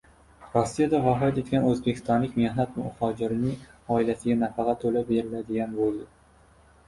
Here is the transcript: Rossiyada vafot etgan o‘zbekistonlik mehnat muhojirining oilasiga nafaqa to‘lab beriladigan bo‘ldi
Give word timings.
Rossiyada 0.51 0.99
vafot 1.01 1.35
etgan 1.41 1.65
o‘zbekistonlik 1.71 2.39
mehnat 2.39 2.79
muhojirining 2.85 3.67
oilasiga 3.97 4.37
nafaqa 4.45 4.75
to‘lab 4.85 5.11
beriladigan 5.13 5.77
bo‘ldi 5.83 6.09